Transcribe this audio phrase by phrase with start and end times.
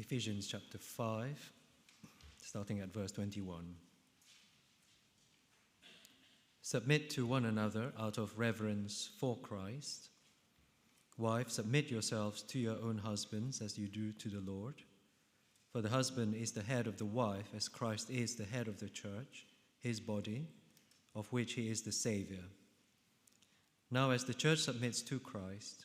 [0.00, 1.52] Ephesians chapter 5,
[2.42, 3.74] starting at verse 21.
[6.62, 10.08] Submit to one another out of reverence for Christ.
[11.18, 14.76] Wives, submit yourselves to your own husbands as you do to the Lord.
[15.70, 18.80] For the husband is the head of the wife, as Christ is the head of
[18.80, 19.44] the church,
[19.80, 20.48] his body,
[21.14, 22.44] of which he is the Savior.
[23.90, 25.84] Now, as the church submits to Christ,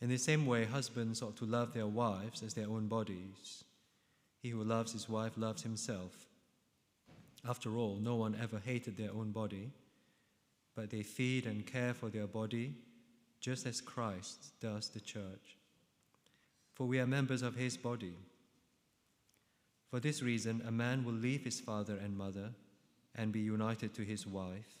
[0.00, 3.64] In the same way, husbands ought to love their wives as their own bodies.
[4.42, 6.26] He who loves his wife loves himself.
[7.48, 9.70] After all, no one ever hated their own body,
[10.74, 12.74] but they feed and care for their body
[13.40, 15.56] just as Christ does the church.
[16.74, 18.14] For we are members of his body.
[19.90, 22.50] For this reason, a man will leave his father and mother
[23.14, 24.78] and be united to his wife,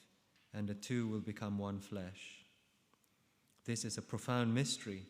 [0.52, 2.45] and the two will become one flesh.
[3.66, 5.02] This is a profound mystery,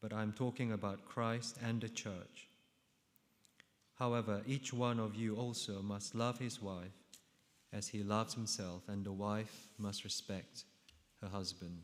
[0.00, 2.48] but I'm talking about Christ and the church.
[3.98, 6.96] However, each one of you also must love his wife
[7.70, 10.64] as he loves himself, and the wife must respect
[11.20, 11.82] her husband.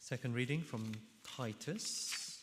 [0.00, 0.90] Second reading from
[1.36, 2.42] Titus,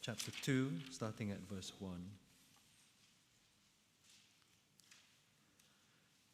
[0.00, 2.19] chapter 2, starting at verse 1.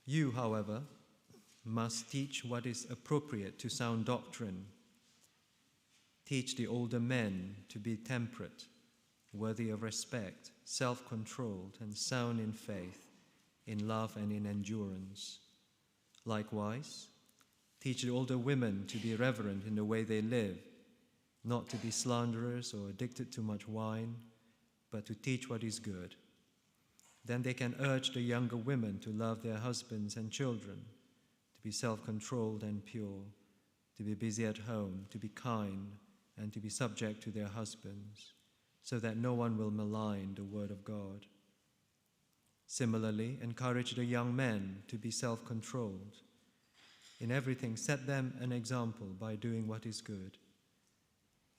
[0.07, 0.83] You, however,
[1.65, 4.65] must teach what is appropriate to sound doctrine.
[6.25, 8.65] Teach the older men to be temperate,
[9.33, 13.07] worthy of respect, self controlled, and sound in faith,
[13.67, 15.41] in love, and in endurance.
[16.25, 17.09] Likewise,
[17.87, 20.59] Teach the older women to be reverent in the way they live,
[21.45, 24.17] not to be slanderers or addicted to much wine,
[24.91, 26.17] but to teach what is good.
[27.27, 30.77] Then they can urge the younger women to love their husbands and children,
[31.57, 33.25] to be self controlled and pure,
[33.97, 35.93] to be busy at home, to be kind,
[36.37, 38.33] and to be subject to their husbands,
[38.83, 41.27] so that no one will malign the word of God.
[42.67, 46.23] Similarly, encourage the young men to be self controlled
[47.21, 50.37] in everything, set them an example by doing what is good.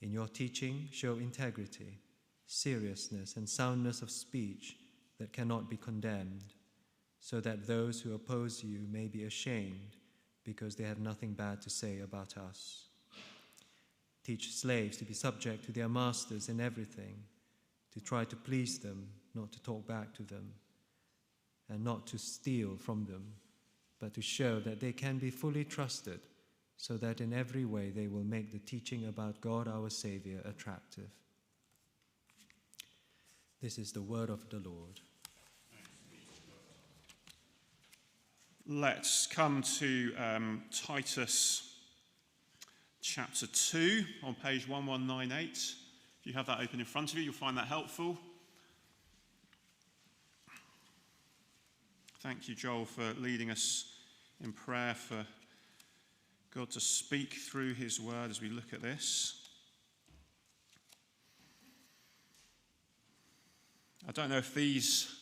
[0.00, 1.98] In your teaching, show integrity,
[2.46, 4.76] seriousness, and soundness of speech
[5.18, 6.54] that cannot be condemned,
[7.20, 9.96] so that those who oppose you may be ashamed
[10.44, 12.86] because they have nothing bad to say about us.
[14.24, 17.16] Teach slaves to be subject to their masters in everything,
[17.92, 20.52] to try to please them, not to talk back to them,
[21.68, 23.32] and not to steal from them
[24.00, 26.20] but to show that they can be fully trusted,
[26.76, 31.10] so that in every way they will make the teaching about God our Savior attractive.
[33.60, 35.00] This is the word of the Lord.
[38.70, 41.72] Let's come to um, Titus
[43.00, 45.52] chapter 2 on page 1198.
[46.20, 48.18] If you have that open in front of you, you'll find that helpful.
[52.20, 53.90] Thank you, Joel, for leading us
[54.44, 55.24] in prayer for
[56.54, 59.48] God to speak through his word as we look at this.
[64.06, 65.17] I don't know if these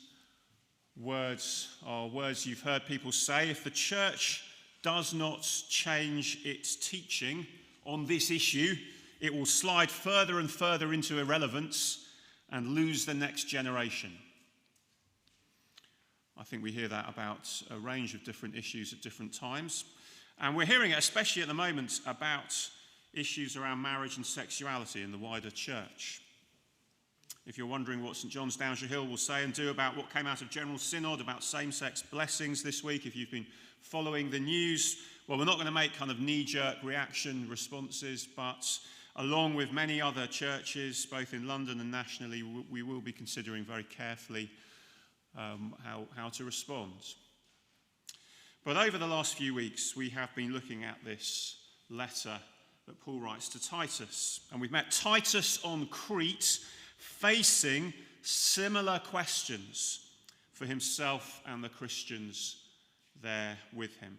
[1.00, 3.50] words are words you've heard people say.
[3.50, 4.44] If the church
[4.82, 7.46] does not change its teaching
[7.84, 8.74] on this issue,
[9.20, 12.06] it will slide further and further into irrelevance
[12.50, 14.12] and lose the next generation.
[16.38, 19.84] I think we hear that about a range of different issues at different times.
[20.38, 22.54] And we're hearing it, especially at the moment, about
[23.14, 26.20] issues around marriage and sexuality in the wider church.
[27.46, 30.26] If you're wondering what St John's Downshire Hill will say and do about what came
[30.26, 33.46] out of General Synod about same sex blessings this week, if you've been
[33.82, 34.96] following the news,
[35.28, 38.66] well, we're not going to make kind of knee jerk reaction responses, but
[39.14, 43.84] along with many other churches, both in London and nationally, we will be considering very
[43.84, 44.50] carefully
[45.38, 46.94] um, how, how to respond.
[48.64, 51.58] But over the last few weeks, we have been looking at this
[51.90, 52.40] letter
[52.88, 54.40] that Paul writes to Titus.
[54.50, 56.58] And we've met Titus on Crete
[56.96, 60.00] facing similar questions
[60.52, 62.56] for himself and the Christians
[63.22, 64.16] there with him.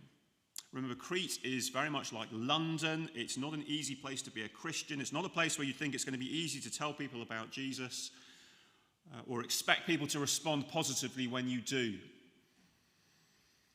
[0.74, 3.09] Remember, Crete is very much like London.
[3.15, 5.00] It's not an easy place to be a Christian.
[5.00, 7.21] It's not a place where you think it's going to be easy to tell people
[7.21, 8.12] about Jesus
[9.13, 11.95] uh, or expect people to respond positively when you do.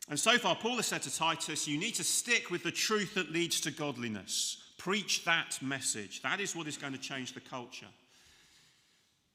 [0.08, 3.14] And so far, Paul has said to Titus, you need to stick with the truth
[3.14, 4.58] that leads to godliness.
[4.76, 6.22] Preach that message.
[6.22, 7.86] That is what is going to change the culture.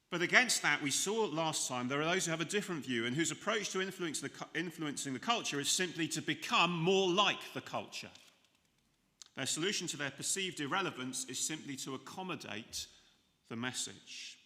[0.10, 3.06] But against that, we saw last time, there are those who have a different view
[3.06, 7.62] and whose approach to the, influencing the culture is simply to become more like the
[7.62, 8.10] culture.
[9.36, 12.88] Their solution to their perceived irrelevance is simply to accommodate
[13.50, 14.38] the message.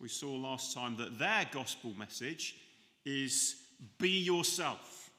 [0.00, 2.56] We saw last time that their gospel message
[3.04, 3.56] is
[3.98, 5.10] be yourself.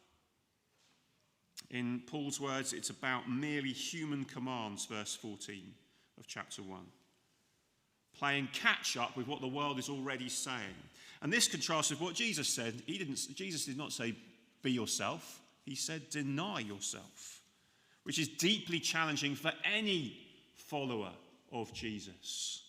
[1.69, 5.73] In Paul's words, it's about merely human commands, verse 14
[6.19, 6.79] of chapter 1
[8.21, 10.75] playing catch up with what the world is already saying.
[11.23, 12.75] And this contrasts with what Jesus said.
[12.85, 14.15] He didn't, Jesus did not say,
[14.61, 17.41] be yourself, he said, deny yourself,
[18.03, 20.17] which is deeply challenging for any
[20.55, 21.09] follower
[21.51, 22.61] of Jesus,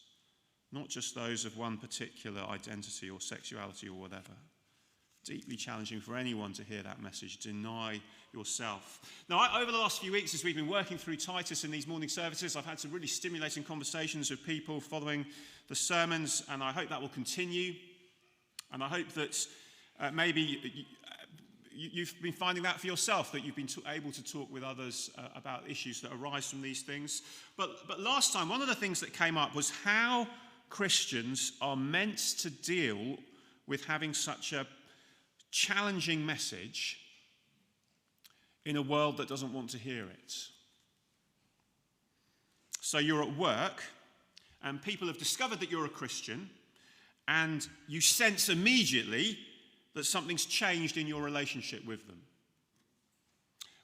[0.73, 4.33] not just those of one particular identity or sexuality or whatever.
[5.25, 7.39] Deeply challenging for anyone to hear that message.
[7.39, 8.01] Deny
[8.35, 9.01] yourself.
[9.29, 11.87] Now, I, over the last few weeks, as we've been working through Titus in these
[11.87, 15.25] morning services, I've had some really stimulating conversations with people following
[15.69, 17.75] the sermons, and I hope that will continue.
[18.73, 19.47] And I hope that
[20.01, 20.87] uh, maybe
[21.75, 25.11] you, have been finding that for yourself, that you've been able to talk with others
[25.17, 27.23] uh, about issues that arise from these things.
[27.57, 30.27] But, but last time, one of the things that came up was how
[30.69, 33.19] Christians are meant to deal
[33.67, 34.67] with having such a
[35.53, 36.99] challenging message
[38.65, 40.35] in a world that doesn't want to hear it.
[42.81, 43.83] So you're at work,
[44.65, 46.51] and people have discovered that you're a Christian,
[47.29, 49.39] and you sense immediately
[49.95, 52.21] that something's changed in your relationship with them.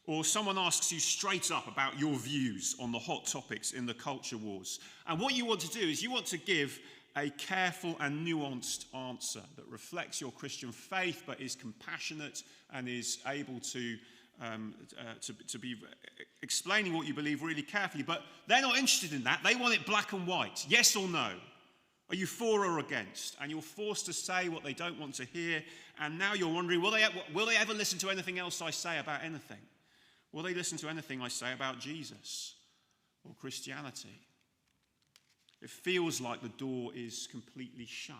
[0.07, 3.93] Or someone asks you straight up about your views on the hot topics in the
[3.93, 4.81] culture wars.
[5.07, 6.81] And what you want to do is you want to give
[7.19, 12.43] a careful and nuanced answer that reflects your Christian faith but is compassionate
[12.73, 13.97] and is able to,
[14.41, 15.77] um, uh, to, to be
[16.43, 18.05] explaining what you believe really carefully.
[18.05, 19.41] But they're not interested in that.
[19.43, 21.33] They want it black and white yes or no.
[22.11, 23.37] Are you for or against?
[23.41, 25.63] And you're forced to say what they don't want to hear.
[26.01, 27.05] And now you're wondering will they,
[27.35, 29.59] will they ever listen to anything else I say about anything?
[30.33, 32.55] Will they listen to anything I say about Jesus
[33.25, 34.28] or Christianity?
[35.61, 38.17] It feels like the door is completely shut.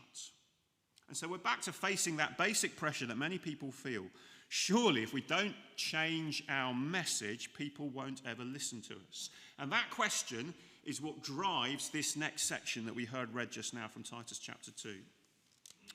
[1.09, 4.05] And so we're back to facing that basic pressure that many people feel.
[4.49, 9.31] Surely, if we don't change our message, people won't ever listen to us.
[9.59, 10.55] And that question
[10.85, 14.71] is what drives this next section that we heard read just now from Titus chapter
[14.71, 14.97] 2.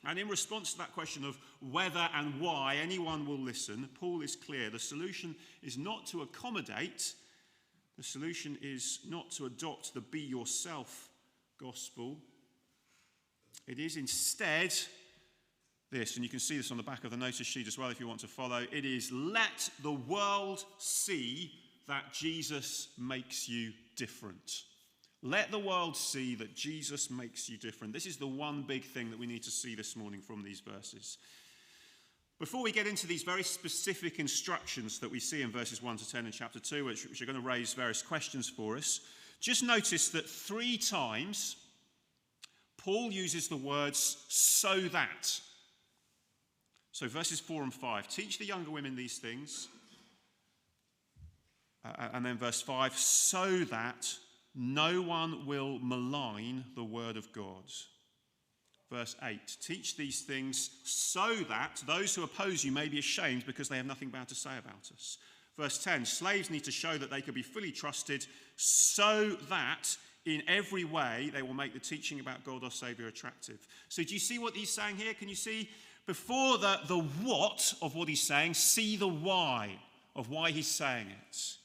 [0.06, 4.36] And in response to that question of whether and why anyone will listen, Paul is
[4.36, 4.70] clear.
[4.70, 7.14] The solution is not to accommodate,
[7.96, 11.08] the solution is not to adopt the be yourself
[11.64, 12.18] gospel.
[13.66, 14.74] It is instead
[15.90, 17.88] this, and you can see this on the back of the notice sheet as well
[17.88, 18.66] if you want to follow.
[18.70, 21.52] It is let the world see
[21.88, 24.64] that Jesus makes you different.
[25.22, 27.94] Let the world see that Jesus makes you different.
[27.94, 30.60] This is the one big thing that we need to see this morning from these
[30.60, 31.16] verses.
[32.38, 36.10] Before we get into these very specific instructions that we see in verses 1 to
[36.10, 39.00] 10 in chapter 2, which, which are going to raise various questions for us,
[39.44, 41.56] just notice that three times
[42.78, 45.38] Paul uses the words so that.
[46.92, 49.68] So, verses 4 and 5 teach the younger women these things.
[51.84, 54.14] Uh, and then verse 5 so that
[54.54, 57.70] no one will malign the word of God.
[58.90, 63.68] Verse 8 teach these things so that those who oppose you may be ashamed because
[63.68, 65.18] they have nothing bad to say about us.
[65.56, 69.96] Verse 10 slaves need to show that they can be fully trusted so that
[70.26, 73.66] in every way they will make the teaching about God our Savior attractive.
[73.88, 75.14] So, do you see what he's saying here?
[75.14, 75.68] Can you see
[76.06, 79.78] before the, the what of what he's saying, see the why
[80.16, 81.56] of why he's saying it?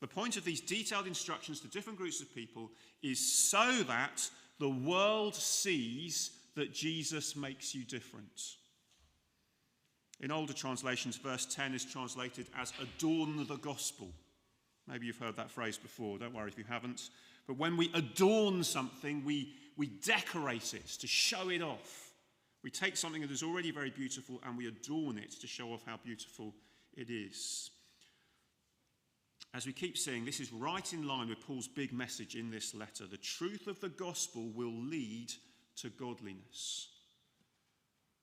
[0.00, 2.70] The point of these detailed instructions to different groups of people
[3.02, 3.20] is
[3.50, 8.56] so that the world sees that Jesus makes you different.
[10.20, 14.10] In older translations, verse 10 is translated as adorn the gospel.
[14.88, 17.10] Maybe you've heard that phrase before, don't worry if you haven't.
[17.46, 22.12] But when we adorn something, we, we decorate it to show it off.
[22.64, 25.82] We take something that is already very beautiful and we adorn it to show off
[25.86, 26.54] how beautiful
[26.96, 27.70] it is.
[29.54, 32.74] As we keep seeing, this is right in line with Paul's big message in this
[32.74, 33.06] letter.
[33.06, 35.32] The truth of the gospel will lead
[35.76, 36.88] to godliness.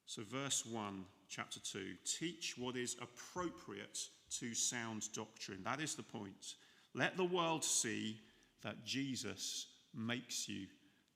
[0.06, 4.00] So, verse 1 chapter 2 teach what is appropriate
[4.39, 5.62] to sound doctrine.
[5.63, 6.55] That is the point.
[6.94, 8.20] Let the world see
[8.63, 10.67] that Jesus makes you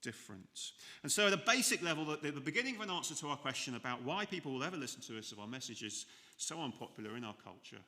[0.01, 0.71] different.
[1.03, 3.75] And so, at a basic level, at the beginning of an answer to our question
[3.75, 6.05] about why people will ever listen to us if our message is
[6.37, 7.83] so unpopular in our culture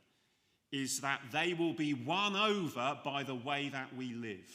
[0.71, 4.49] is that they will be won over by the way that we live.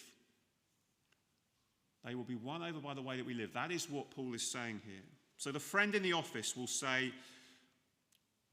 [2.04, 3.52] They will be won over by the way that we live.
[3.52, 5.02] That is what Paul is saying here.
[5.36, 7.12] So the friend in the office will say,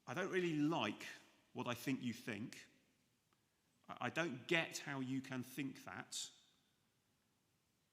[0.08, 1.06] I don't really like
[1.54, 2.58] what I think you think.
[4.02, 6.18] I don't get how you can think that.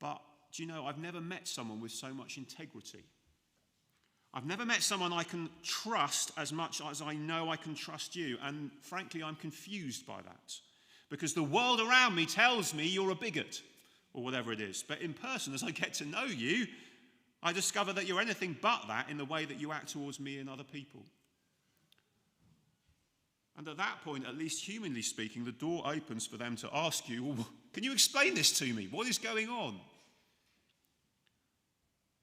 [0.00, 0.21] But
[0.52, 3.05] do you know, I've never met someone with so much integrity.
[4.33, 8.14] I've never met someone I can trust as much as I know I can trust
[8.14, 8.38] you.
[8.43, 10.55] And frankly, I'm confused by that.
[11.11, 13.61] Because the world around me tells me you're a bigot
[14.14, 14.85] or whatever it is.
[14.87, 16.67] But in person, as I get to know you,
[17.43, 20.38] I discover that you're anything but that in the way that you act towards me
[20.38, 21.02] and other people.
[23.57, 27.09] And at that point, at least humanly speaking, the door opens for them to ask
[27.09, 28.88] you, well, Can you explain this to me?
[28.90, 29.78] What is going on?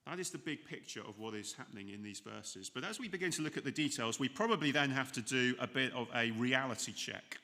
[0.06, 2.70] That is the big picture of what is happening in these verses.
[2.70, 5.56] But as we begin to look at the details, we probably then have to do
[5.60, 7.40] a bit of a reality check.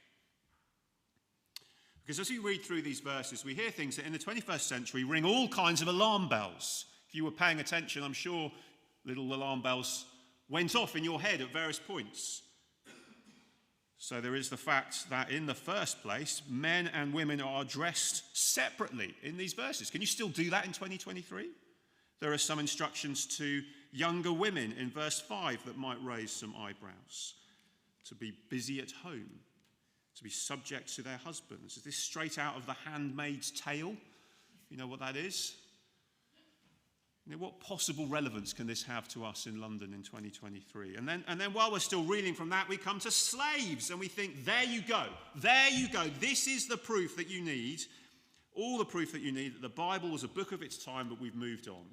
[2.05, 5.03] Because as we read through these verses, we hear things that in the 21st century
[5.03, 6.85] ring all kinds of alarm bells.
[7.07, 8.51] If you were paying attention, I'm sure
[9.05, 10.05] little alarm bells
[10.49, 12.42] went off in your head at various points.
[14.03, 18.23] So there is the fact that in the first place, men and women are addressed
[18.33, 19.89] separately in these verses.
[19.89, 21.47] Can you still do that in 2023?
[22.19, 23.61] There are some instructions to
[23.93, 27.35] younger women in verse 5 that might raise some eyebrows.
[28.09, 29.39] To be busy at home,
[30.17, 31.77] to be subject to their husbands.
[31.77, 33.95] Is this straight out of the handmaid's tale?
[34.69, 35.55] You know what that is?
[37.25, 40.97] You know, what possible relevance can this have to us in London in 2023?
[40.97, 43.99] And then, and then while we're still reeling from that, we come to slaves and
[43.99, 45.05] we think, there you go.
[45.35, 46.05] There you go.
[46.19, 47.81] This is the proof that you need.
[48.55, 51.07] All the proof that you need that the Bible was a book of its time,
[51.07, 51.85] but we've moved on.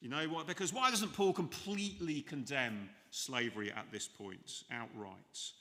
[0.00, 0.46] You know what?
[0.46, 5.52] Because why doesn't Paul completely condemn slavery at this point outright?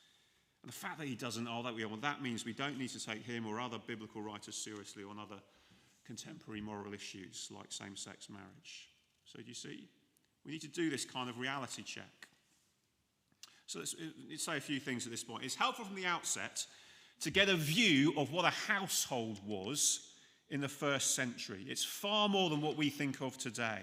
[0.64, 2.90] And the fact that he doesn't, oh, that, we, well, that means we don't need
[2.90, 5.42] to take him or other biblical writers seriously on other
[6.10, 8.90] contemporary moral issues like same sex marriage.
[9.26, 9.88] So, do you see?
[10.44, 12.28] We need to do this kind of reality check.
[13.68, 13.96] So, let's,
[14.28, 15.44] let's say a few things at this point.
[15.44, 16.66] It's helpful from the outset
[17.22, 20.00] to get a view of what a household was
[20.50, 21.64] in the first century.
[21.68, 23.82] It's far more than what we think of today.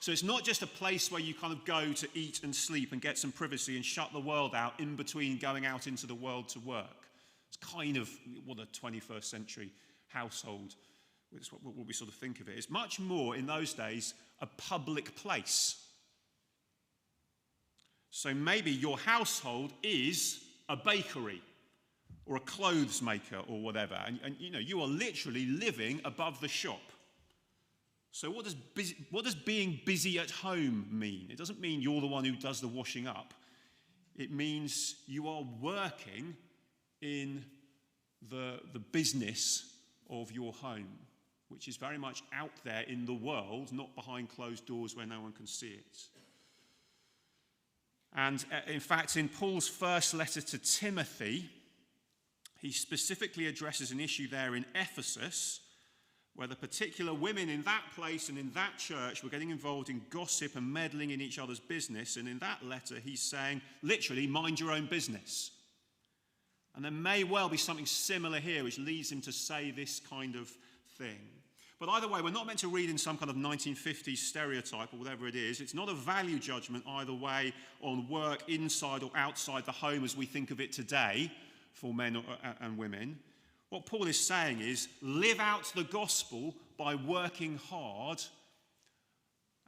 [0.00, 2.90] So it's not just a place where you kind of go to eat and sleep
[2.90, 6.16] and get some privacy and shut the world out in between going out into the
[6.16, 7.06] world to work.
[7.46, 8.10] It's kind of
[8.44, 9.70] what a 21st century
[10.08, 10.74] household
[11.50, 12.56] what, we sort of think of it.
[12.56, 15.76] It's much more in those days a public place.
[18.10, 21.42] So maybe your household is a bakery
[22.26, 26.40] or a clothes maker or whatever, and, and you know you are literally living above
[26.40, 26.80] the shop.
[28.12, 31.28] So what does, busy, what does being busy at home mean?
[31.30, 33.34] It doesn't mean you're the one who does the washing up.
[34.16, 36.34] It means you are working
[37.00, 37.44] in
[38.28, 39.72] the, the business
[40.10, 40.88] of your home
[41.50, 45.20] which is very much out there in the world, not behind closed doors where no
[45.20, 45.98] one can see it.
[48.14, 51.48] And uh, in fact, in Paul's first letter to Timothy,
[52.58, 55.60] he specifically addresses an issue there in Ephesus
[56.34, 60.00] where the particular women in that place and in that church were getting involved in
[60.10, 62.16] gossip and meddling in each other's business.
[62.16, 65.50] And in that letter, he's saying, literally, mind your own business.
[66.74, 70.36] And there may well be something similar here which leads him to say this kind
[70.36, 70.50] of
[70.96, 71.18] thing.
[71.80, 74.98] But either way, we're not meant to read in some kind of 1950s stereotype or
[74.98, 75.62] whatever it is.
[75.62, 80.14] It's not a value judgment either way on work inside or outside the home as
[80.14, 81.32] we think of it today
[81.72, 83.18] for men uh, and women.
[83.70, 88.22] What Paul is saying is live out the gospel by working hard.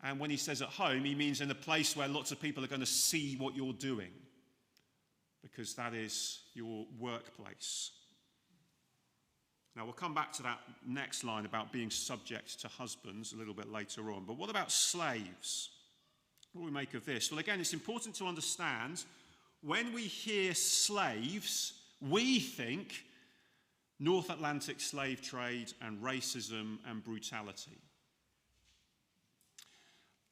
[0.05, 2.63] And when he says at home, he means in a place where lots of people
[2.63, 4.11] are going to see what you're doing,
[5.41, 7.93] because that is your workplace.
[9.75, 13.55] Now, we'll come back to that next line about being subject to husbands a little
[13.55, 14.25] bit later on.
[14.27, 15.71] But what about slaves?
[16.53, 17.31] What do we make of this?
[17.31, 19.05] Well, again, it's important to understand
[19.63, 23.05] when we hear slaves, we think
[23.99, 27.79] North Atlantic slave trade and racism and brutality.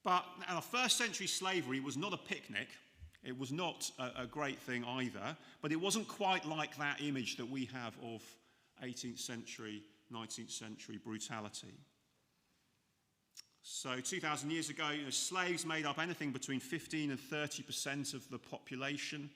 [0.03, 2.69] But now, first century slavery was not a picnic.
[3.23, 7.37] It was not a, a great thing either, but it wasn't quite like that image
[7.37, 8.23] that we have of
[8.85, 9.83] 18th century,
[10.13, 11.75] 19th century brutality.
[13.63, 18.29] So, 2,000 years ago, you know, slaves made up anything between 15 and 30% of
[18.31, 19.31] the population.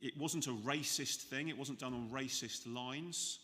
[0.00, 3.38] it wasn't a racist thing, it wasn't done on racist lines.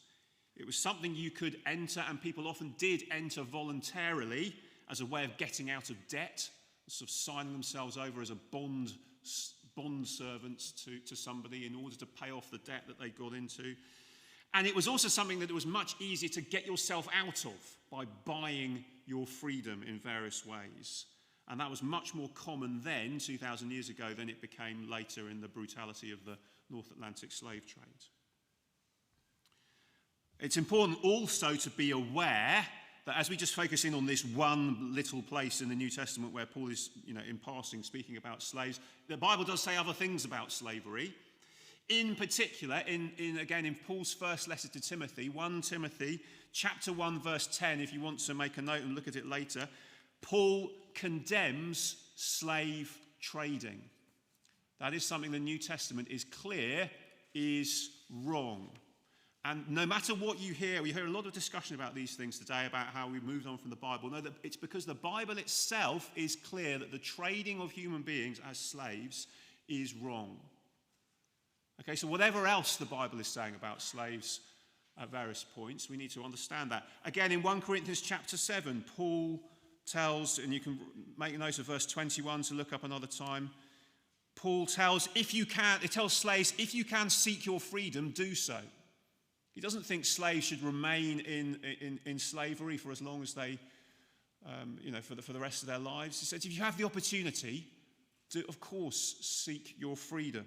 [0.57, 4.55] It was something you could enter, and people often did enter voluntarily
[4.91, 6.49] as a way of getting out of debt,
[6.89, 8.93] sort of signing themselves over as a bond,
[9.77, 13.33] bond servants to, to somebody in order to pay off the debt that they got
[13.33, 13.75] into.
[14.55, 17.77] And it was also something that it was much easier to get yourself out of
[17.91, 21.07] by buying your freedom in various ways.
[21.49, 25.41] And that was much more common then, 2,000 years ago, than it became later in
[25.41, 26.39] the brutality of the
[26.71, 27.85] North Atlantic slave trade.
[30.39, 32.67] It's important also to be aware
[33.05, 36.33] that as we just focus in on this one little place in the New Testament
[36.33, 39.93] where Paul is, you know, in passing speaking about slaves, the Bible does say other
[39.93, 41.15] things about slavery.
[41.89, 46.21] In particular, in, in again in Paul's first letter to Timothy, 1 Timothy
[46.53, 49.27] chapter 1, verse 10, if you want to make a note and look at it
[49.27, 49.69] later,
[50.21, 53.83] Paul condemns slave trading.
[54.81, 56.91] That is something the New Testament is clear
[57.35, 57.91] is
[58.25, 58.69] wrong.
[59.45, 62.39] And no matter what you hear, we hear a lot of discussion about these things
[62.39, 64.11] today about how we've moved on from the Bible.
[64.11, 68.41] No, that it's because the Bible itself is clear that the trading of human beings
[68.49, 69.27] as slaves
[69.69, 70.39] is wrong.
[71.83, 74.41] Okay, so whatever else the Bible is saying about slaves
[75.01, 76.85] at various points, we need to understand that.
[77.05, 79.41] Again, in 1 Corinthians chapter 7, Paul
[79.85, 80.79] tells, and you can
[81.19, 83.51] make a note of verse 21 to look up another time.
[84.37, 88.37] Paul tells, if you can, it tells slaves, if you can seek your freedom, do
[88.37, 88.59] so.
[89.53, 93.59] He doesn't think slaves should remain in, in, in slavery for as long as they,
[94.47, 96.21] um, you know, for the, for the rest of their lives.
[96.21, 97.67] He says, if you have the opportunity,
[98.31, 100.47] to, of course, seek your freedom.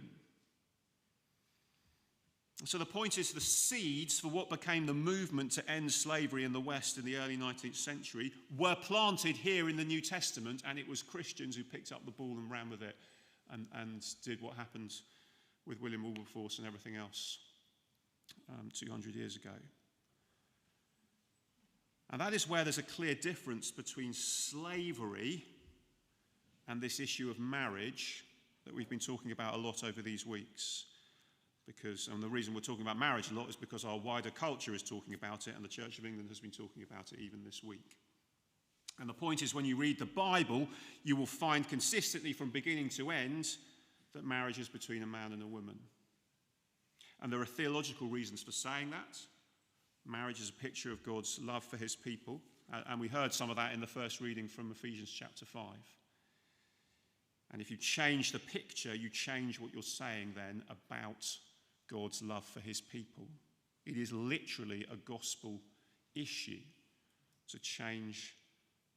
[2.64, 6.54] So the point is the seeds for what became the movement to end slavery in
[6.54, 10.80] the West in the early 19th century were planted here in the New Testament, and
[10.80, 12.96] it was Christians who picked up the ball and ran with it
[13.52, 14.94] and, and did what happened
[15.68, 17.40] with William Wilberforce and everything else
[18.50, 19.52] um, 200 years ago.
[22.12, 25.44] And that is where there's a clear difference between slavery
[26.70, 28.24] and this issue of marriage
[28.64, 30.86] that we've been talking about a lot over these weeks
[31.65, 34.73] because and the reason we're talking about marriage a lot is because our wider culture
[34.73, 37.43] is talking about it and the Church of England has been talking about it even
[37.43, 37.97] this week.
[38.99, 40.67] And the point is when you read the Bible,
[41.04, 43.47] you will find consistently from beginning to end
[44.13, 45.78] that marriage is between a man and a woman.
[47.21, 49.17] And there are theological reasons for saying that.
[50.06, 52.39] Marriage is a picture of God's love for his people.
[52.88, 55.63] And we heard some of that in the first reading from Ephesians chapter 5.
[57.51, 61.28] And if you change the picture, you change what you're saying then about
[61.89, 63.28] God's love for his people.
[63.86, 65.62] It is literally a gospel
[66.15, 66.60] issue
[67.50, 68.36] to change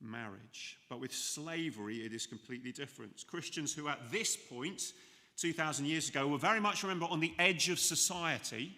[0.00, 0.78] marriage.
[0.88, 3.24] But with slavery, it is completely different.
[3.26, 4.92] Christians who, at this point,
[5.36, 8.72] 2,000 years ago, were very much, remember, on the edge of society.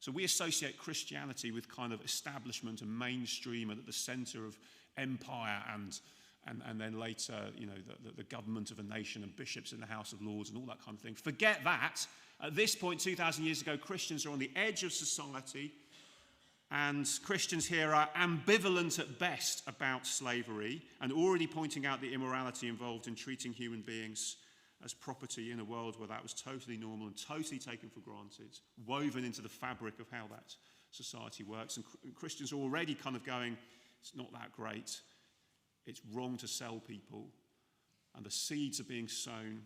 [0.00, 4.58] So we associate Christianity with kind of establishment and mainstream and at the center of
[4.96, 5.98] empire and,
[6.46, 9.72] and, and then later, you know, the, the, the government of a nation and bishops
[9.72, 11.14] in the House of Lords and all that kind of thing.
[11.14, 12.04] Forget that
[12.42, 15.72] at this point, 2,000 years ago, Christians are on the edge of society,
[16.72, 22.66] and Christians here are ambivalent at best about slavery and already pointing out the immorality
[22.66, 24.36] involved in treating human beings
[24.82, 28.58] as property in a world where that was totally normal and totally taken for granted,
[28.86, 30.56] woven into the fabric of how that
[30.90, 31.76] society works.
[31.76, 33.56] And Christians are already kind of going,
[34.00, 35.00] it's not that great.
[35.86, 37.26] It's wrong to sell people.
[38.16, 39.62] And the seeds are being sown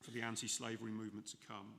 [0.00, 1.74] for the anti slavery movement to come.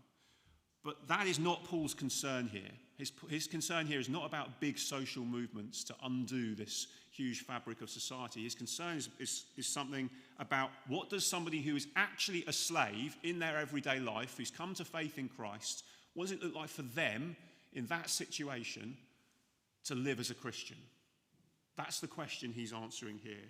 [0.84, 2.72] But that is not Paul's concern here.
[2.98, 7.82] His, his concern here is not about big social movements to undo this huge fabric
[7.82, 8.44] of society.
[8.44, 13.16] His concern is, is, is something about what does somebody who is actually a slave
[13.24, 16.70] in their everyday life, who's come to faith in Christ, what does it look like
[16.70, 17.36] for them
[17.74, 18.98] in that situation
[19.86, 20.78] to live as a Christian?
[21.78, 23.50] That's the question he's answering here.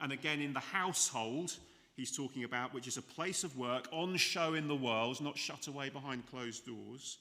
[0.00, 1.56] And again, in the household,
[1.96, 5.36] he's talking about, which is a place of work on show in the world, not
[5.36, 7.18] shut away behind closed doors.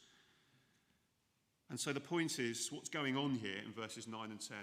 [1.69, 4.57] And so the point is, what's going on here in verses 9 and 10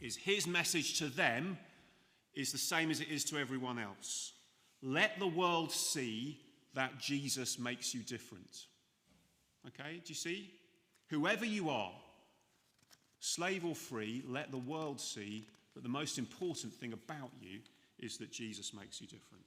[0.00, 1.58] is his message to them
[2.34, 4.32] is the same as it is to everyone else.
[4.82, 6.40] Let the world see
[6.74, 8.66] that Jesus makes you different.
[9.66, 10.50] Okay, do you see?
[11.08, 11.92] Whoever you are,
[13.18, 17.60] slave or free, let the world see that the most important thing about you
[18.02, 19.44] is that Jesus makes you different.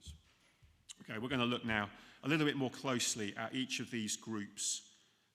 [1.02, 1.88] Okay, we're going to look now
[2.22, 4.82] a little bit more closely at each of these groups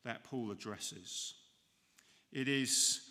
[0.04, 1.36] that Paul addresses.
[2.32, 3.02] It is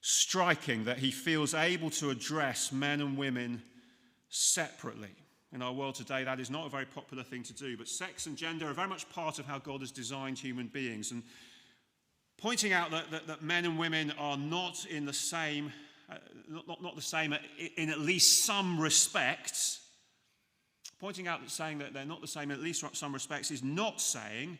[0.00, 3.62] striking that he feels able to address men and women
[4.28, 5.10] separately.
[5.52, 8.26] In our world today, that is not a very popular thing to do, but sex
[8.26, 11.12] and gender are very much part of how God has designed human beings.
[11.12, 11.22] And
[12.36, 15.72] pointing out that, that, that men and women are not in the same,
[16.10, 16.16] uh,
[16.48, 17.34] not, not the same
[17.76, 19.80] in at least some respects,
[21.00, 23.62] pointing out that saying that they're not the same in at least some respects is
[23.62, 24.58] not saying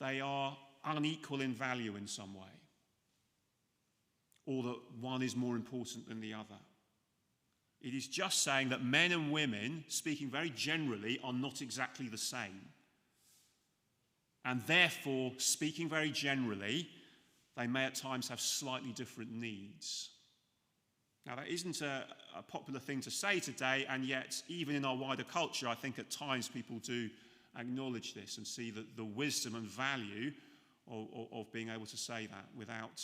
[0.00, 2.54] they are unequal in value in some way,
[4.46, 6.60] or that one is more important than the other.
[7.80, 12.18] It is just saying that men and women, speaking very generally, are not exactly the
[12.18, 12.60] same.
[14.44, 16.88] And therefore, speaking very generally,
[17.56, 20.10] they may at times have slightly different needs.
[21.26, 22.04] Now, that isn't a,
[22.36, 25.98] a, popular thing to say today, and yet, even in our wider culture, I think
[25.98, 27.10] at times people do
[27.58, 30.30] acknowledge this and see the, the wisdom and value
[30.88, 33.02] of, of, of being able to say that without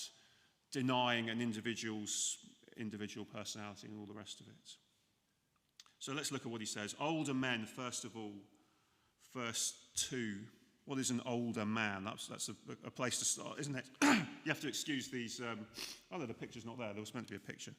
[0.71, 2.39] denying an individual's
[2.77, 4.77] individual personality and all the rest of it.
[5.99, 6.95] So let's look at what he says.
[7.01, 8.33] Older men, first of all,
[9.35, 10.37] verse 2.
[10.85, 12.05] What is an older man?
[12.05, 13.85] That's, that's a, a place to start, isn't it?
[14.03, 15.41] you have to excuse these.
[15.41, 15.61] Um,
[16.11, 16.93] oh, no, the picture's not there.
[16.93, 17.73] There was meant to be a picture.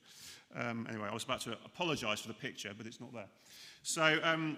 [0.56, 3.28] Um, anyway, I was about to apologize for the picture, but it's not there.
[3.82, 4.58] So, um,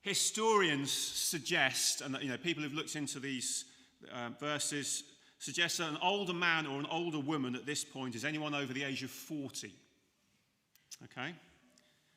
[0.00, 3.66] historians suggest, and you know, people who've looked into these
[4.12, 5.04] uh, verses
[5.38, 8.72] suggest that an older man or an older woman at this point is anyone over
[8.72, 9.72] the age of 40.
[11.04, 11.34] Okay?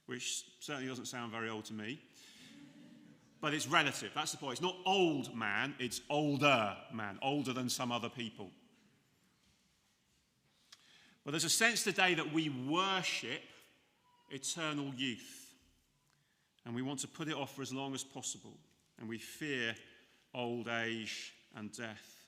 [0.05, 1.99] Which certainly doesn't sound very old to me.
[3.41, 4.11] But it's relative.
[4.13, 4.53] That's the point.
[4.53, 8.51] It's not old man, it's older man, older than some other people.
[11.25, 13.41] But there's a sense today that we worship
[14.29, 15.37] eternal youth.
[16.65, 18.53] And we want to put it off for as long as possible.
[18.99, 19.75] And we fear
[20.33, 22.25] old age and death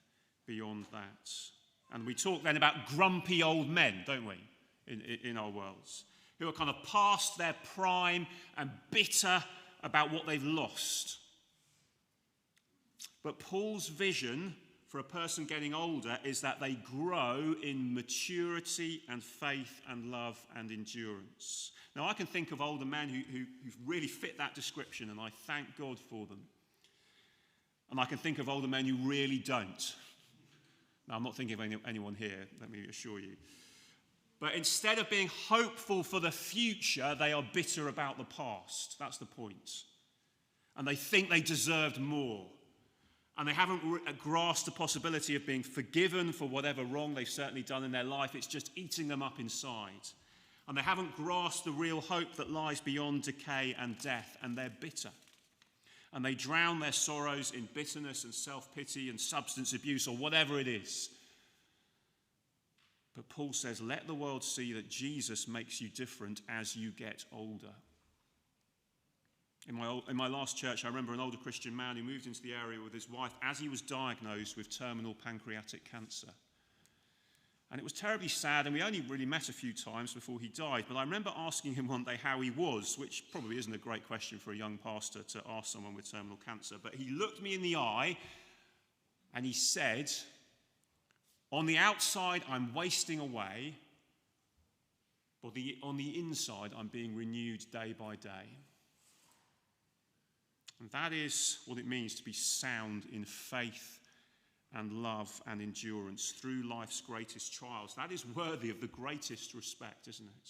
[0.48, 1.32] beyond that.
[1.94, 4.36] And we talk then about grumpy old men, don't we,
[4.88, 6.06] in, in our worlds,
[6.40, 8.26] who are kind of past their prime
[8.58, 9.44] and bitter
[9.84, 11.18] about what they've lost.
[13.24, 14.56] But Paul's vision
[14.88, 20.40] for a person getting older is that they grow in maturity and faith and love
[20.56, 21.72] and endurance.
[21.96, 23.46] Now, I can think of older men who, who,
[23.86, 26.42] really fit that description, and I thank God for them.
[27.92, 29.96] And I can think of older men who really don't.
[31.08, 33.36] Now, I'm not thinking of any, anyone here, let me assure you.
[34.44, 38.98] But instead of being hopeful for the future, they are bitter about the past.
[39.00, 39.84] That's the point.
[40.76, 42.46] And they think they deserved more.
[43.38, 47.26] And they haven't re- uh, grasped the possibility of being forgiven for whatever wrong they've
[47.26, 48.36] certainly done in their life.
[48.36, 50.10] It's just eating them up inside.
[50.68, 54.74] And they haven't grasped the real hope that lies beyond decay and death, and they're
[54.82, 55.12] bitter
[56.12, 60.60] and they drown their sorrows in bitterness and self pity and substance abuse or whatever
[60.60, 61.10] it is.
[63.16, 67.26] But Paul says, let the world see that Jesus makes you different as you get
[67.32, 67.74] older.
[69.68, 72.42] In my, in my last church, I remember an older Christian man who moved into
[72.42, 76.30] the area with his wife as he was diagnosed with terminal pancreatic cancer.
[77.72, 80.48] And it was terribly sad, and we only really met a few times before he
[80.50, 80.86] died.
[80.88, 84.06] But I remember asking him one day how he was, which probably isn't a great
[84.06, 86.76] question for a young pastor to ask someone with terminal cancer.
[86.82, 88.18] But he looked me in the eye
[89.34, 90.12] and he said,
[91.54, 93.76] On the outside, I'm wasting away,
[95.44, 98.58] but the, on the inside, I'm being renewed day by day.
[100.80, 104.00] And that is what it means to be sound in faith
[104.74, 107.94] and love and endurance through life's greatest trials.
[107.94, 110.50] That is worthy of the greatest respect, isn't it?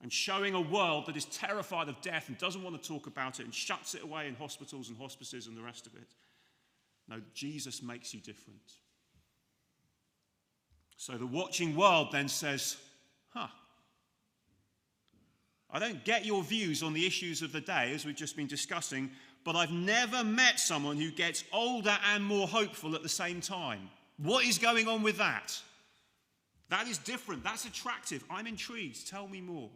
[0.00, 3.38] And showing a world that is terrified of death and doesn't want to talk about
[3.38, 6.08] it and shuts it away in hospitals and hospices and the rest of it.
[7.06, 8.62] No, Jesus makes you different.
[10.96, 12.76] So the watching world then says,
[13.30, 13.48] huh,
[15.70, 18.46] I don't get your views on the issues of the day, as we've just been
[18.46, 19.10] discussing,
[19.44, 23.90] but I've never met someone who gets older and more hopeful at the same time.
[24.16, 25.56] What is going on with that?
[26.68, 27.44] That is different.
[27.44, 28.24] That's attractive.
[28.30, 29.08] I'm intrigued.
[29.08, 29.68] Tell me more.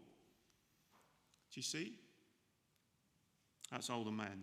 [1.52, 1.92] Do you see?
[3.70, 4.42] That's older men.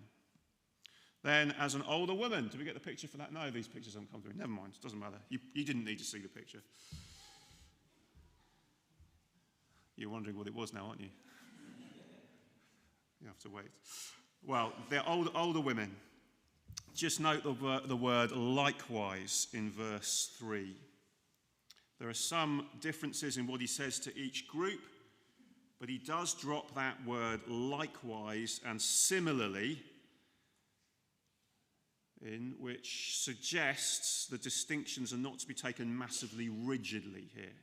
[1.27, 3.33] Then, as an older woman, do we get the picture for that?
[3.33, 4.31] No, these pictures haven't come through.
[4.37, 5.17] Never mind, it doesn't matter.
[5.27, 6.59] You, you didn't need to see the picture.
[9.97, 11.09] You're wondering what it was now, aren't you?
[13.19, 13.65] you have to wait.
[14.41, 15.97] Well, they're old, older women.
[16.95, 20.77] Just note the, the word likewise in verse 3.
[21.99, 24.79] There are some differences in what he says to each group,
[25.77, 29.81] but he does drop that word likewise and similarly,
[32.25, 37.53] in which suggests the distinctions are not to be taken massively rigidly here.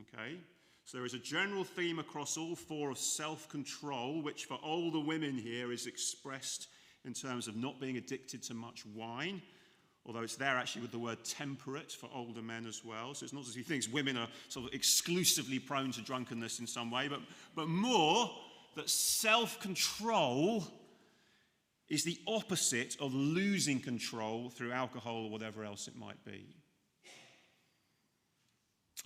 [0.00, 0.38] Okay?
[0.84, 5.00] So there is a general theme across all four of self control, which for older
[5.00, 6.68] women here is expressed
[7.04, 9.42] in terms of not being addicted to much wine,
[10.06, 13.12] although it's there actually with the word temperate for older men as well.
[13.12, 16.66] So it's not as he thinks women are sort of exclusively prone to drunkenness in
[16.66, 17.20] some way, but,
[17.54, 18.30] but more
[18.74, 20.64] that self control
[21.88, 26.46] is the opposite of losing control through alcohol or whatever else it might be.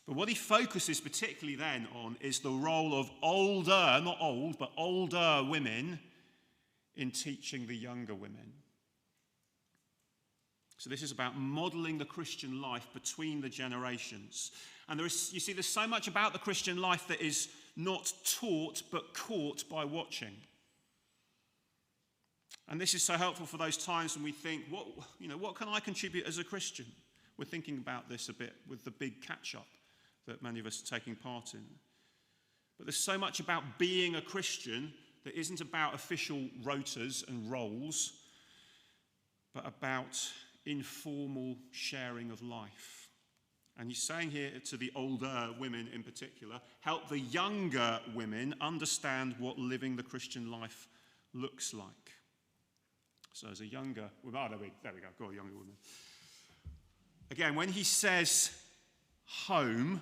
[0.07, 4.73] But what he focuses particularly then on is the role of older, not old, but
[4.77, 6.01] older women
[6.97, 8.53] in teaching the younger women.
[10.77, 14.51] So this is about modeling the Christian life between the generations.
[14.89, 18.13] And there is, you see, there's so much about the Christian life that is not
[18.41, 20.35] taught but caught by watching.
[22.69, 24.87] And this is so helpful for those times when we think, what,
[25.19, 26.87] you know, what can I contribute as a Christian?
[27.37, 29.67] We're thinking about this a bit with the big catch up
[30.27, 31.65] that many of us are taking part in.
[32.79, 34.93] But there's so much about being a Christian
[35.25, 38.13] that isn't about official rotas and roles,
[39.55, 40.19] but about
[40.67, 43.09] informal sharing of life.
[43.79, 49.35] And he's saying here to the older women in particular, help the younger women understand
[49.39, 50.89] what living the Christian life
[51.33, 52.02] looks like.
[53.33, 55.75] So, as a younger woman, oh, there we, there we go, go, younger woman.
[57.31, 58.51] Again, when he says
[59.25, 60.01] home,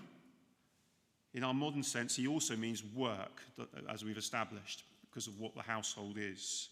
[1.32, 3.42] in our modern sense, he also means work,
[3.88, 6.68] as we've established, because of what the household is.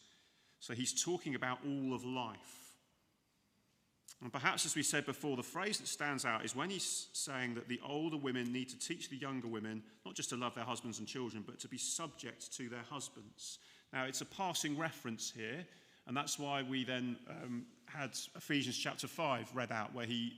[0.61, 2.73] So he's talking about all of life.
[4.21, 7.55] And perhaps, as we said before, the phrase that stands out is when he's saying
[7.55, 10.65] that the older women need to teach the younger women not just to love their
[10.65, 13.61] husbands and children, but to be subject to their husbands.
[13.93, 15.65] Now, it's a passing reference here,
[16.09, 20.33] and that's why we then um, had Ephesians chapter 5 read out, where he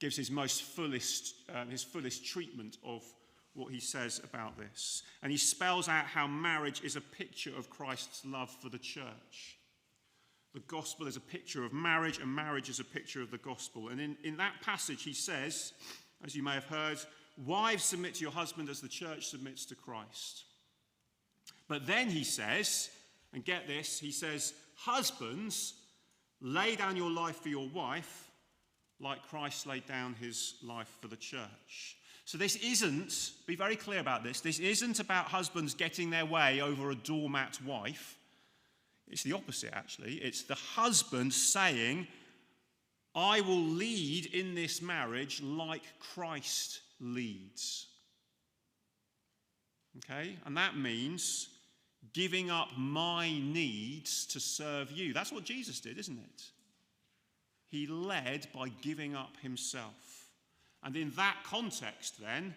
[0.00, 3.02] gives his most fullest, uh, his fullest treatment of
[3.54, 5.02] what he says about this.
[5.22, 9.58] And he spells out how marriage is a picture of Christ's love for the church.
[10.52, 13.88] The gospel is a picture of marriage, and marriage is a picture of the gospel.
[13.88, 15.72] And in, in that passage, he says,
[16.24, 16.98] as you may have heard,
[17.36, 20.44] Wives, submit to your husband as the church submits to Christ.
[21.66, 22.90] But then he says,
[23.32, 25.74] and get this, he says, Husbands,
[26.40, 28.30] lay down your life for your wife
[29.00, 31.96] like Christ laid down his life for the church.
[32.24, 36.60] So, this isn't, be very clear about this, this isn't about husbands getting their way
[36.60, 38.16] over a doormat wife.
[39.08, 40.14] It's the opposite, actually.
[40.14, 42.06] It's the husband saying,
[43.14, 47.86] I will lead in this marriage like Christ leads.
[49.98, 50.36] Okay?
[50.46, 51.48] And that means
[52.12, 55.12] giving up my needs to serve you.
[55.12, 56.42] That's what Jesus did, isn't it?
[57.66, 60.28] He led by giving up himself.
[60.82, 62.54] And in that context, then,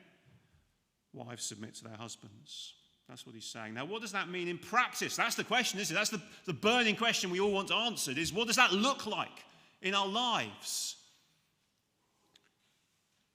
[1.14, 2.74] wives submit to their husbands.
[3.08, 3.74] That's what he's saying.
[3.74, 5.16] Now, what does that mean in practice?
[5.16, 5.98] That's the question, isn't it?
[5.98, 9.46] That's the, the burning question we all want answered is what does that look like
[9.82, 10.98] in our lives?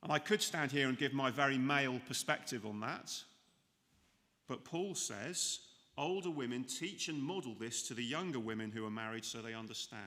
[0.03, 3.15] And I could stand here and give my very male perspective on that.
[4.47, 5.61] But Paul says
[5.97, 9.55] older women teach and model this to the younger women who are married so they
[9.55, 10.01] understand.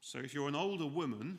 [0.00, 1.38] So if you're an older woman,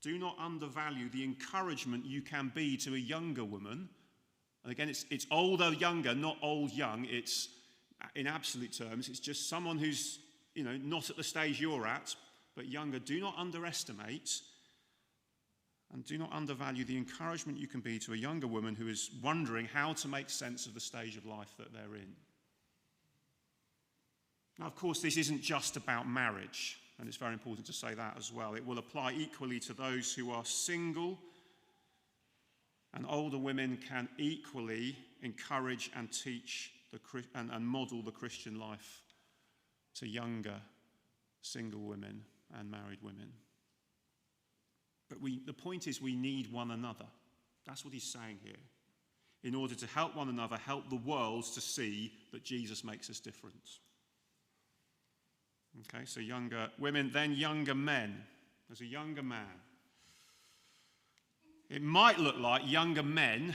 [0.00, 3.88] do not undervalue the encouragement you can be to a younger woman.
[4.62, 7.06] And again, it's, it's older, younger, not old, young.
[7.06, 7.48] It's
[8.14, 10.18] in absolute terms, it's just someone who's,
[10.54, 12.14] you know, not at the stage you're at,
[12.54, 12.98] but younger.
[12.98, 14.40] Do not underestimate
[15.92, 19.10] and do not undervalue the encouragement you can be to a younger woman who is
[19.22, 22.12] wondering how to make sense of the stage of life that they're in.
[24.58, 26.78] Now, of course, this isn't just about marriage.
[26.98, 28.54] And it's very important to say that as well.
[28.54, 31.18] It will apply equally to those who are single,
[32.94, 37.00] and older women can equally encourage and teach the,
[37.34, 39.02] and, and model the Christian life
[39.96, 40.56] to younger
[41.42, 42.22] single women
[42.58, 43.30] and married women.
[45.08, 47.06] But we, the point is, we need one another.
[47.66, 48.56] That's what he's saying here.
[49.42, 53.20] In order to help one another, help the world to see that Jesus makes us
[53.20, 53.78] different.
[55.94, 58.22] Okay, so younger women, then younger men.
[58.72, 59.60] As a younger man,
[61.70, 63.54] it might look like younger men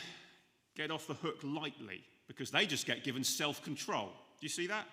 [0.76, 4.08] get off the hook lightly because they just get given self control.
[4.40, 4.86] Do you see that?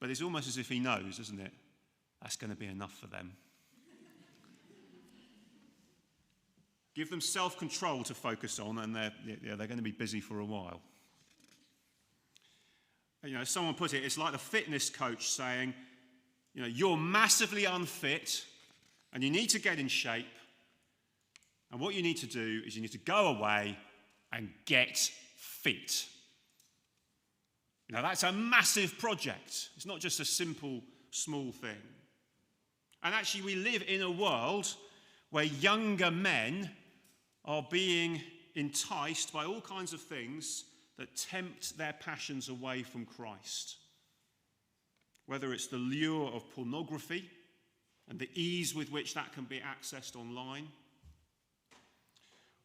[0.00, 1.52] But it's almost as if he knows, isn't it?
[2.20, 3.32] That's going to be enough for them.
[6.94, 10.20] Give them self control to focus on, and they're, yeah, they're going to be busy
[10.20, 10.80] for a while.
[13.22, 15.74] You know, someone put it, it's like the fitness coach saying,
[16.54, 18.44] you know, you're massively unfit
[19.12, 20.26] and you need to get in shape.
[21.70, 23.76] And what you need to do is you need to go away
[24.32, 24.96] and get
[25.36, 26.06] fit.
[27.90, 29.70] Now, that's a massive project.
[29.76, 31.76] It's not just a simple, small thing.
[33.02, 34.72] And actually, we live in a world
[35.30, 36.70] where younger men
[37.44, 38.20] are being
[38.54, 40.64] enticed by all kinds of things
[40.98, 43.76] that tempt their passions away from Christ.
[45.26, 47.30] Whether it's the lure of pornography
[48.08, 50.68] and the ease with which that can be accessed online,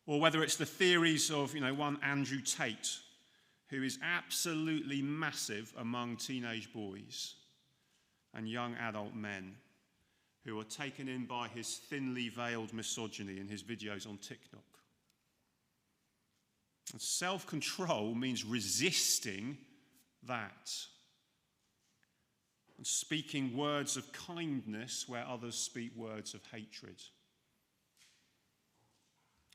[0.07, 2.99] or whether it's the theories of, you know, one Andrew Tate,
[3.69, 7.35] who is absolutely massive among teenage boys
[8.33, 9.55] and young adult men
[10.45, 14.61] who are taken in by his thinly veiled misogyny in his videos on TikTok.
[16.97, 19.57] Self control means resisting
[20.27, 20.71] that
[22.77, 27.01] and speaking words of kindness where others speak words of hatred.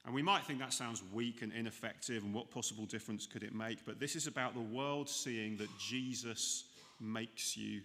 [0.04, 3.54] And we might think that sounds weak and ineffective, and what possible difference could it
[3.54, 3.84] make?
[3.84, 6.64] But this is about the world seeing that Jesus
[6.98, 7.82] makes you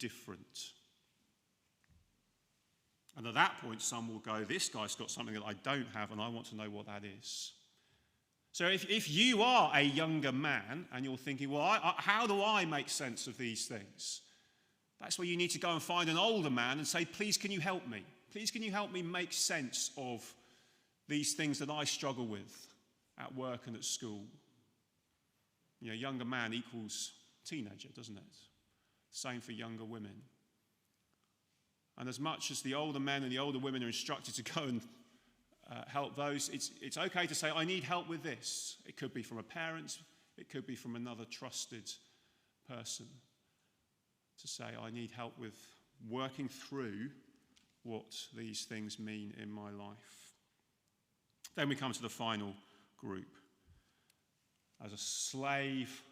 [0.00, 0.72] different.
[3.16, 6.10] And at that point, some will go, This guy's got something that I don't have,
[6.10, 7.52] and I want to know what that is.
[8.52, 12.26] So if, if you are a younger man and you're thinking, Well, I, I, how
[12.26, 14.22] do I make sense of these things?
[15.00, 17.50] That's where you need to go and find an older man and say, Please, can
[17.50, 18.04] you help me?
[18.32, 20.24] Please, can you help me make sense of
[21.08, 22.68] these things that I struggle with
[23.18, 24.24] at work and at school?
[25.80, 27.12] You know, younger man equals
[27.44, 28.22] teenager, doesn't it?
[29.12, 30.14] Same for younger women.
[31.98, 34.62] And as much as the older men and the older women are instructed to go
[34.62, 34.80] and
[35.70, 38.76] uh, help those, it's, it's okay to say, I need help with this.
[38.86, 39.98] It could be from a parent,
[40.36, 41.90] it could be from another trusted
[42.68, 43.06] person.
[44.40, 45.54] To say, I need help with
[46.10, 47.10] working through
[47.84, 50.32] what these things mean in my life.
[51.54, 52.52] Then we come to the final
[52.98, 53.28] group
[54.84, 56.02] as a slave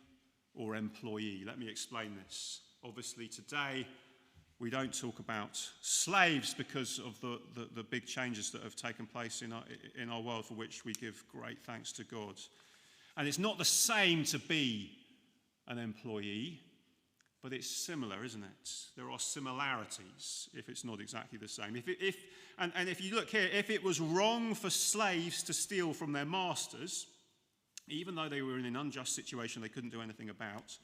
[0.55, 1.43] or employee.
[1.45, 2.61] Let me explain this.
[2.85, 3.87] Obviously, today
[4.63, 9.07] we don't talk about slaves because of the, the, the, big changes that have taken
[9.07, 9.65] place in our,
[10.01, 12.37] in our world, for which we give great thanks to God.
[13.17, 14.93] And it's not the same to be
[15.67, 16.61] an employee,
[17.43, 18.71] but it's similar, isn't it?
[18.97, 21.75] There are similarities if it's not exactly the same.
[21.75, 22.17] If, if
[22.57, 26.13] and, and if you look here, if it was wrong for slaves to steal from
[26.13, 27.09] their masters,
[27.89, 30.79] even though they were in an unjust situation they couldn't do anything about,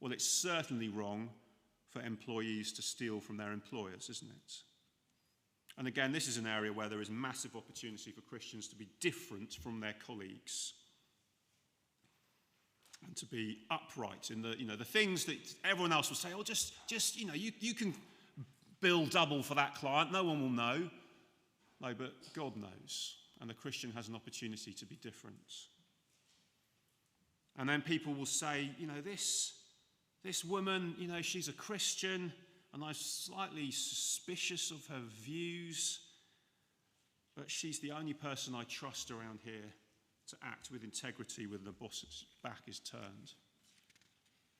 [0.00, 1.30] well, it's certainly wrong
[1.92, 4.52] for employees to steal from their employers, isn't it?
[5.78, 8.88] And again, this is an area where there is massive opportunity for Christians to be
[9.00, 10.74] different from their colleagues
[13.06, 16.28] and to be upright in the, you know, the things that everyone else will say,
[16.34, 17.94] oh, just, just you know, you, you can
[18.80, 20.88] bill double for that client, no one will know.
[21.80, 23.16] No, but God knows.
[23.40, 25.36] And the Christian has an opportunity to be different.
[27.58, 29.54] And then people will say, you know, this,
[30.22, 32.32] this woman, you know, she's a Christian,
[32.72, 36.00] and I'm slightly suspicious of her views,
[37.36, 39.72] but she's the only person I trust around here
[40.28, 43.32] to act with integrity when the boss's back is turned.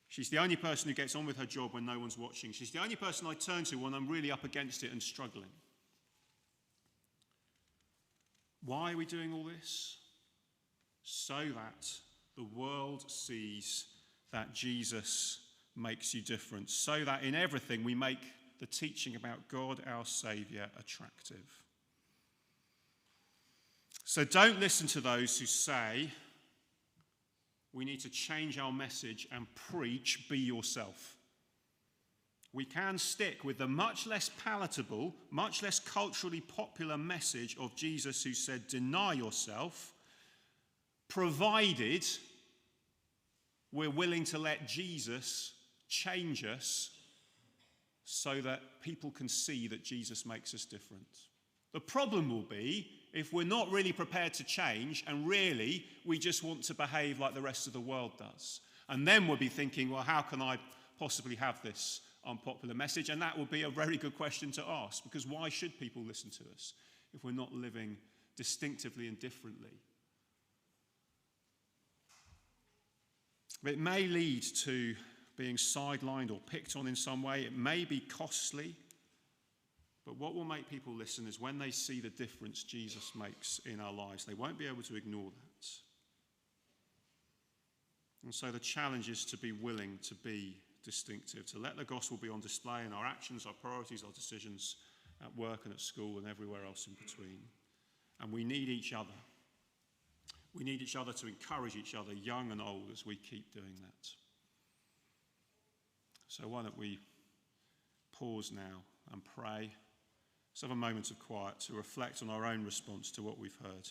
[0.09, 2.51] She's the only person who gets on with her job when no one's watching.
[2.51, 5.49] She's the only person I turn to when I'm really up against it and struggling.
[8.63, 9.97] Why are we doing all this?
[11.01, 11.91] So that
[12.35, 13.85] the world sees
[14.31, 15.39] that Jesus
[15.75, 18.19] makes you different, so that in everything we make
[18.59, 21.45] the teaching about God, our Saviour, attractive.
[24.05, 26.09] So don't listen to those who say
[27.73, 31.17] we need to change our message and preach, be yourself.
[32.53, 38.21] We can stick with the much less palatable, much less culturally popular message of Jesus
[38.23, 39.93] who said, Deny yourself,
[41.07, 42.05] provided
[43.71, 45.52] we're willing to let Jesus
[45.93, 46.89] change us
[48.03, 51.05] so that people can see that Jesus makes us different.
[51.71, 56.43] The problem will be if we're not really prepared to change and really we just
[56.43, 58.61] want to behave like the rest of the world does.
[58.89, 60.57] And then we'll be thinking, well, how can I
[60.99, 63.09] possibly have this unpopular message?
[63.09, 66.31] And that would be a very good question to ask because why should people listen
[66.31, 66.73] to us
[67.13, 67.97] if we're not living
[68.35, 69.79] distinctively and differently?
[73.63, 74.95] It may lead to
[75.37, 77.41] being sidelined or picked on in some way.
[77.41, 78.75] It may be costly.
[80.05, 83.79] But what will make people listen is when they see the difference Jesus makes in
[83.79, 85.67] our lives, they won't be able to ignore that.
[88.23, 92.17] And so the challenge is to be willing to be distinctive, to let the gospel
[92.17, 94.75] be on display in our actions, our priorities, our decisions
[95.23, 97.39] at work and at school and everywhere else in between.
[98.21, 99.07] And we need each other.
[100.53, 103.73] We need each other to encourage each other, young and old, as we keep doing
[103.81, 104.09] that.
[106.33, 106.97] So, why don't we
[108.11, 108.81] pause now
[109.11, 109.71] and pray?
[110.51, 113.55] Let's have a moment of quiet to reflect on our own response to what we've
[113.61, 113.87] heard.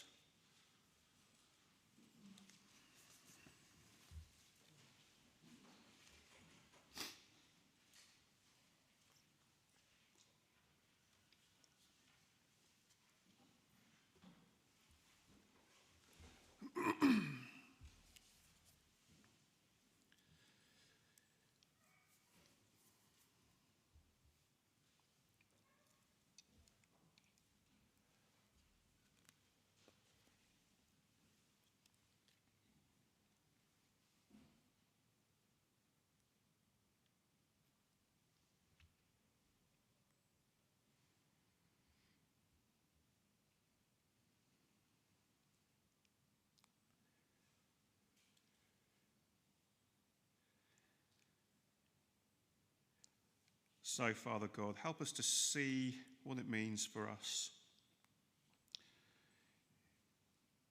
[53.95, 57.51] So, Father God, help us to see what it means for us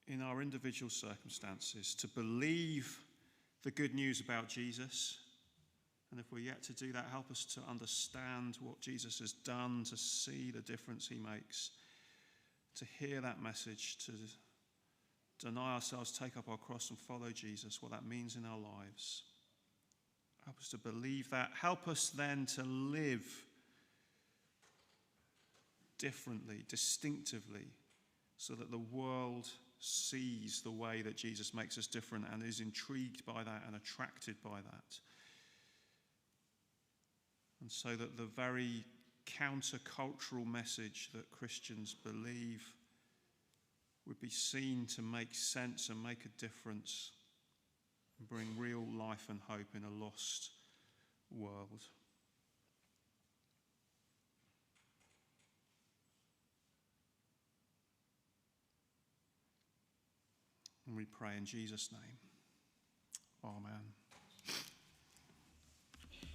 [0.08, 2.98] in our individual circumstances to believe
[3.62, 5.18] the good news about Jesus.
[6.10, 9.84] And if we're yet to do that, help us to understand what Jesus has done,
[9.90, 11.70] to see the difference he makes,
[12.74, 14.12] to hear that message, to
[15.38, 19.22] deny ourselves, take up our cross, and follow Jesus, what that means in our lives.
[20.44, 21.50] Help us to believe that.
[21.60, 23.24] Help us then to live
[25.98, 27.68] differently, distinctively,
[28.36, 33.24] so that the world sees the way that Jesus makes us different and is intrigued
[33.24, 34.98] by that and attracted by that.
[37.60, 38.84] And so that the very
[39.26, 42.64] countercultural message that Christians believe
[44.06, 47.12] would be seen to make sense and make a difference
[48.28, 50.50] bring real life and hope in a lost
[51.30, 51.84] world.
[60.86, 62.18] And we pray in Jesus' name.
[63.44, 64.01] Amen.